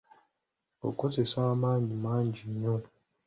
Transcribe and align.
Okozesa 0.87 1.37
amaanyi 1.53 1.93
mangi 2.03 2.43
nnyo. 2.51 2.75